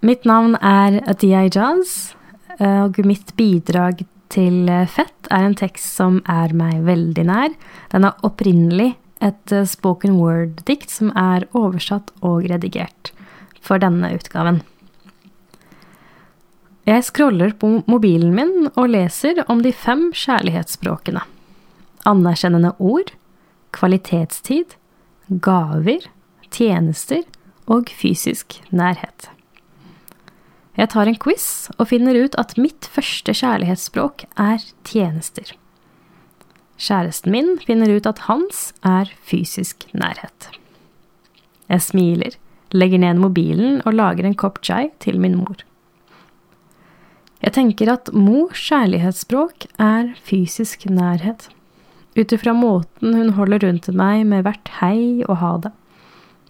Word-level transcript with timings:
Mitt 0.00 0.22
navn 0.28 0.54
er 0.62 1.00
Adia 1.10 1.40
Ijaz, 1.48 2.14
og 2.62 2.98
mitt 3.02 3.32
bidrag 3.34 4.04
til 4.30 4.68
Fett 4.86 5.26
er 5.34 5.42
en 5.42 5.56
tekst 5.58 5.88
som 5.98 6.20
er 6.30 6.52
meg 6.54 6.84
veldig 6.86 7.24
nær. 7.26 7.54
Den 7.90 8.06
er 8.06 8.20
opprinnelig 8.26 8.92
et 9.24 9.54
spoken 9.66 10.20
word-dikt 10.20 10.92
som 10.94 11.10
er 11.18 11.48
oversatt 11.50 12.12
og 12.22 12.46
redigert 12.46 13.10
for 13.58 13.82
denne 13.82 14.12
utgaven. 14.14 14.60
Jeg 16.86 17.04
scroller 17.08 17.56
på 17.58 17.80
mobilen 17.90 18.30
min 18.36 18.68
og 18.70 18.92
leser 18.94 19.42
om 19.50 19.64
de 19.66 19.72
fem 19.74 20.12
kjærlighetsspråkene. 20.14 21.24
Anerkjennende 22.06 22.70
ord, 22.78 23.10
kvalitetstid, 23.74 24.78
gaver, 25.42 26.06
tjenester 26.54 27.26
og 27.66 27.90
fysisk 27.90 28.60
nærhet. 28.70 29.32
Jeg 30.78 30.92
tar 30.92 31.08
en 31.10 31.18
quiz 31.18 31.46
og 31.74 31.88
finner 31.90 32.14
ut 32.14 32.36
at 32.38 32.54
mitt 32.60 32.86
første 32.86 33.34
kjærlighetsspråk 33.34 34.28
er 34.38 34.62
tjenester. 34.86 35.56
Kjæresten 36.78 37.34
min 37.34 37.56
finner 37.64 37.90
ut 37.90 38.06
at 38.06 38.28
hans 38.28 38.68
er 38.86 39.10
fysisk 39.26 39.88
nærhet. 39.90 40.52
Jeg 41.66 41.82
smiler, 41.82 42.36
legger 42.70 43.02
ned 43.02 43.18
mobilen 43.18 43.82
og 43.82 43.98
lager 43.98 44.28
en 44.28 44.38
kopp 44.38 44.62
chai 44.62 44.92
til 45.02 45.18
min 45.18 45.34
mor. 45.40 45.58
Jeg 47.42 47.54
tenker 47.58 47.90
at 47.90 48.12
mors 48.14 48.62
kjærlighetsspråk 48.68 49.66
er 49.82 50.14
fysisk 50.22 50.86
nærhet, 50.86 51.50
ut 52.18 52.32
ifra 52.34 52.54
måten 52.54 53.14
hun 53.14 53.34
holder 53.34 53.66
rundt 53.66 53.90
meg 53.94 54.24
med 54.26 54.46
hvert 54.46 54.70
hei 54.78 55.26
og 55.26 55.38
ha 55.42 55.52
det, 55.66 55.74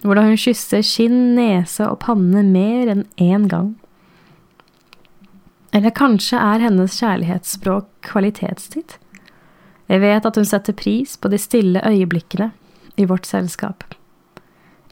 hvordan 0.05 0.31
hun 0.31 0.41
kysser 0.41 0.84
kinn, 0.84 1.37
nese 1.37 1.89
og 1.89 2.03
panne 2.05 2.45
mer 2.45 2.92
enn 2.92 3.06
én 3.17 3.48
gang. 3.48 3.77
Eller 5.73 5.93
kanskje 5.95 6.39
er 6.41 6.65
hennes 6.65 6.97
kjærlighetsspråk 7.01 7.89
kvalitetstid? 8.09 8.97
Jeg 9.89 10.01
vet 10.05 10.27
at 10.29 10.37
hun 10.37 10.48
setter 10.48 10.77
pris 10.77 11.17
på 11.17 11.31
de 11.33 11.41
stille 11.41 11.83
øyeblikkene 11.84 12.51
i 12.97 13.06
vårt 13.09 13.27
selskap. 13.29 13.84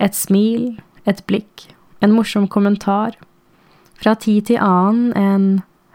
Et 0.01 0.15
smil, 0.15 0.77
et 1.09 1.23
blikk, 1.29 1.71
en 2.05 2.13
morsom 2.13 2.49
kommentar, 2.49 3.17
fra 3.97 4.15
tid 4.21 4.51
til 4.51 4.61
annen 4.61 5.13
en 5.17 5.47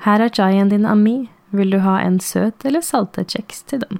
her 0.01 0.23
er 0.25 0.33
chaien 0.33 0.71
din, 0.71 0.87
Ami. 0.89 1.29
Vil 1.51 1.73
du 1.73 1.81
ha 1.83 1.99
en 1.99 2.17
søt 2.23 2.63
eller 2.65 2.81
saltet 2.81 3.33
kjeks 3.35 3.61
til 3.67 3.83
den? 3.83 3.99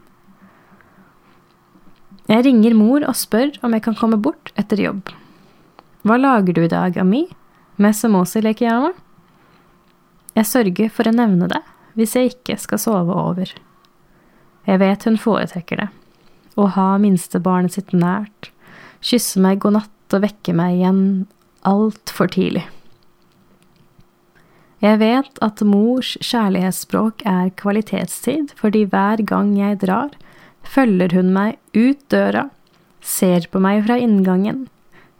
Jeg 2.31 2.45
ringer 2.45 2.77
mor 2.80 3.03
og 3.03 3.17
spør 3.20 3.58
om 3.61 3.75
jeg 3.75 3.83
kan 3.83 3.98
komme 4.00 4.17
bort 4.17 4.53
etter 4.58 4.80
jobb. 4.80 5.11
Hva 6.08 6.17
lager 6.17 6.55
du 6.55 6.64
i 6.64 6.72
dag, 6.72 6.98
Ami? 6.98 7.25
Med 7.77 7.98
samosi 7.98 8.42
lekeyama? 8.42 8.94
Jeg 10.37 10.47
sørger 10.47 10.91
for 10.93 11.09
å 11.09 11.15
nevne 11.15 11.49
det 11.51 11.61
hvis 11.99 12.15
jeg 12.15 12.31
ikke 12.31 12.55
skal 12.61 12.79
sove 12.79 13.15
over. 13.15 13.49
Jeg 14.67 14.79
vet 14.79 15.07
hun 15.07 15.19
foretrekker 15.19 15.81
det. 15.81 15.87
Å 16.55 16.67
ha 16.75 16.87
minstebarnet 17.01 17.75
sitt 17.75 17.91
nært, 17.95 18.52
kysse 19.03 19.41
meg 19.43 19.61
god 19.63 19.79
natt 19.79 20.15
og 20.15 20.23
vekke 20.25 20.55
meg 20.55 20.77
igjen 20.79 21.03
altfor 21.67 22.31
tidlig. 22.31 22.65
Jeg 24.81 24.97
vet 24.97 25.37
at 25.45 25.61
mors 25.67 26.15
kjærlighetsspråk 26.25 27.21
er 27.29 27.52
kvalitetstid, 27.59 28.55
fordi 28.57 28.87
hver 28.89 29.21
gang 29.29 29.53
jeg 29.59 29.77
drar, 29.83 30.09
følger 30.65 31.13
hun 31.13 31.29
meg 31.35 31.59
ut 31.77 32.02
døra, 32.09 32.47
ser 33.02 33.45
på 33.52 33.61
meg 33.61 33.83
fra 33.85 33.99
inngangen, 34.02 34.65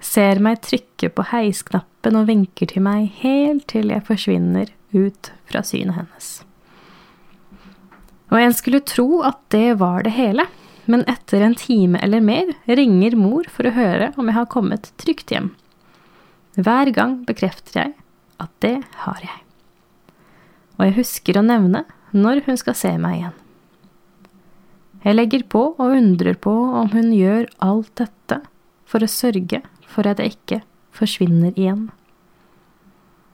ser 0.02 0.42
meg 0.42 0.64
trykke 0.66 1.12
på 1.14 1.28
heisknappen 1.30 2.18
og 2.18 2.30
vinker 2.30 2.72
til 2.74 2.86
meg 2.86 3.12
helt 3.22 3.68
til 3.70 3.94
jeg 3.94 4.06
forsvinner 4.08 4.74
ut 4.94 5.32
fra 5.50 5.64
synet 5.66 5.98
hennes. 6.00 6.32
Og 8.32 8.40
en 8.40 8.56
skulle 8.56 8.84
tro 8.88 9.22
at 9.28 9.40
det 9.52 9.78
var 9.82 10.06
det 10.08 10.16
hele, 10.16 10.48
men 10.88 11.06
etter 11.12 11.44
en 11.44 11.56
time 11.56 12.00
eller 12.04 12.24
mer 12.24 12.54
ringer 12.68 13.16
mor 13.20 13.48
for 13.52 13.68
å 13.68 13.76
høre 13.76 14.12
om 14.18 14.32
jeg 14.32 14.40
har 14.40 14.52
kommet 14.52 14.92
trygt 15.02 15.32
hjem. 15.36 15.54
Hver 16.60 16.92
gang 16.96 17.22
bekrefter 17.28 17.84
jeg 17.84 17.96
at 18.42 18.52
det 18.64 18.78
har 19.06 19.22
jeg 19.24 19.42
og 20.82 20.88
jeg 20.88 20.98
husker 20.98 21.38
å 21.38 21.46
nevne 21.46 21.84
når 22.10 22.42
hun 22.48 22.58
skal 22.58 22.74
se 22.74 22.90
meg 22.98 23.20
igjen. 23.20 23.36
Jeg 25.06 25.18
legger 25.18 25.44
på 25.54 25.62
og 25.76 25.94
undrer 25.94 26.38
på 26.42 26.52
om 26.82 26.90
hun 26.94 27.12
gjør 27.14 27.46
alt 27.62 27.92
dette 28.02 28.40
for 28.90 29.06
å 29.06 29.10
sørge 29.10 29.62
for 29.86 30.10
at 30.10 30.18
jeg 30.22 30.34
ikke 30.34 30.60
forsvinner 30.98 31.54
igjen. 31.54 31.90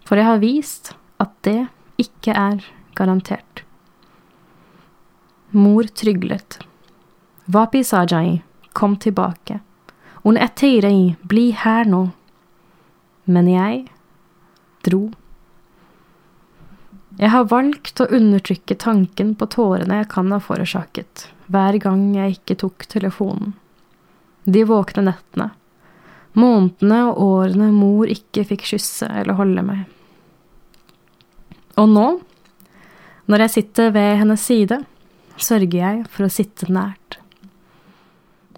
For 0.03 0.19
jeg 0.19 0.28
har 0.28 0.44
vist 0.44 0.91
det 1.47 1.62
ikke 2.02 2.35
er 2.35 2.62
garantert. 2.97 3.63
Mor 5.56 5.88
tryglet. 5.96 6.59
Vapi 7.46 7.84
sajai, 7.88 8.41
kom 8.75 8.97
tilbake. 9.00 9.62
Un 10.28 10.38
etirei, 10.38 11.16
bli 11.24 11.52
her 11.56 11.88
nå. 11.88 12.09
Men 13.31 13.47
jeg 13.47 13.85
dro. 14.84 15.08
Jeg 17.18 17.31
har 17.34 17.47
valgt 17.50 18.02
å 18.03 18.09
undertrykke 18.14 18.75
tanken 18.78 19.34
på 19.40 19.47
tårene 19.56 20.03
jeg 20.03 20.09
kan 20.12 20.29
ha 20.35 20.38
forårsaket, 20.44 21.29
hver 21.50 21.79
gang 21.81 22.12
jeg 22.14 22.38
ikke 22.38 22.59
tok 22.62 22.85
telefonen. 22.91 23.56
De 24.46 24.62
våkne 24.68 25.08
nettene, 25.09 25.50
månedene 26.38 27.00
og 27.09 27.24
årene 27.25 27.72
mor 27.74 28.12
ikke 28.12 28.46
fikk 28.52 28.68
kysse 28.69 29.09
eller 29.09 29.40
holde 29.40 29.66
meg. 29.66 29.88
Og 31.77 31.89
nå, 31.91 32.07
når 33.27 33.45
jeg 33.45 33.53
sitter 33.57 33.93
ved 33.95 34.17
hennes 34.21 34.43
side, 34.49 34.81
sørger 35.38 35.77
jeg 35.77 36.03
for 36.09 36.25
å 36.25 36.33
sitte 36.33 36.69
nært. 36.73 37.19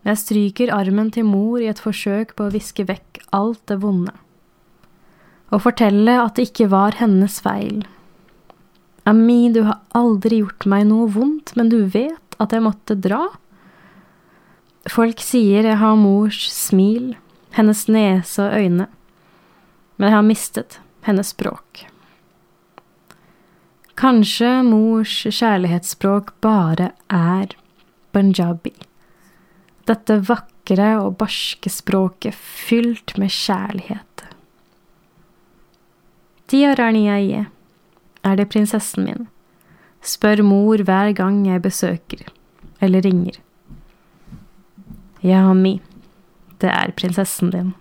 Jeg 0.07 0.21
stryker 0.21 0.73
armen 0.73 1.11
til 1.11 1.27
mor 1.27 1.59
i 1.59 1.67
et 1.69 1.81
forsøk 1.83 2.35
på 2.37 2.47
å 2.47 2.53
viske 2.53 2.85
vekk 2.87 3.23
alt 3.35 3.61
det 3.67 3.81
vonde, 3.83 4.15
og 5.49 5.65
fortelle 5.65 6.15
at 6.21 6.37
det 6.37 6.49
ikke 6.49 6.69
var 6.71 6.95
hennes 7.01 7.39
feil, 7.43 7.83
Ami, 9.09 9.49
du 9.49 9.63
har 9.65 9.79
aldri 9.97 10.43
gjort 10.43 10.67
meg 10.69 10.83
noe 10.85 11.07
vondt, 11.09 11.55
men 11.57 11.71
du 11.71 11.79
vet 11.89 12.35
at 12.37 12.51
jeg 12.53 12.61
måtte 12.61 12.93
dra? 12.93 13.23
Folk 14.89 15.23
sier 15.23 15.65
jeg 15.65 15.79
har 15.81 15.95
mors 15.97 16.43
smil, 16.53 17.15
hennes 17.55 17.87
nese 17.89 18.43
og 18.43 18.53
øyne, 18.59 18.85
men 19.97 20.07
jeg 20.07 20.15
har 20.15 20.27
mistet 20.27 20.77
hennes 21.07 21.33
språk. 21.33 21.87
Kanskje 23.99 24.61
mors 24.63 25.11
kjærlighetsspråk 25.27 26.29
bare 26.39 26.93
er 27.11 27.51
punjabi, 28.15 28.71
dette 29.89 30.15
vakre 30.29 30.93
og 31.01 31.17
barske 31.19 31.67
språket 31.73 32.37
fylt 32.37 33.17
med 33.19 33.33
kjærlighet. 33.35 34.23
Tiaraniaie 36.47 37.43
er 38.23 38.39
det 38.39 38.47
prinsessen 38.53 39.03
min? 39.09 39.27
Spør 39.99 40.45
mor 40.47 40.79
hver 40.87 41.11
gang 41.19 41.43
jeg 41.49 41.65
besøker 41.67 42.23
eller 42.79 43.03
ringer. 43.03 43.35
Ja, 45.19 45.43
Mi, 45.51 45.81
det 46.63 46.71
er 46.71 46.95
prinsessen 46.95 47.51
din. 47.51 47.75